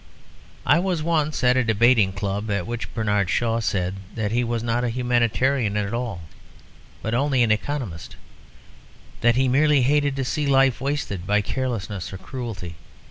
I 0.65 0.79
was 0.79 1.03
once 1.03 1.43
at 1.43 1.57
a 1.57 1.63
debating 1.63 2.11
club 2.11 2.49
at 2.49 2.65
which 2.65 2.91
Bernard 2.95 3.29
Shaw 3.29 3.59
said 3.59 3.97
that 4.15 4.31
he 4.31 4.43
was 4.43 4.63
not 4.63 4.83
a 4.83 4.89
humanitarian 4.89 5.77
at 5.77 5.93
all, 5.93 6.21
but 7.03 7.13
only 7.13 7.43
an 7.43 7.51
economist, 7.51 8.15
that 9.19 9.35
he 9.35 9.47
merely 9.47 9.83
hated 9.83 10.15
to 10.15 10.25
see 10.25 10.47
life 10.47 10.81
wasted 10.81 11.27
by 11.27 11.41
carelessness 11.41 12.11
or 12.11 12.17
cruelty. 12.17 12.73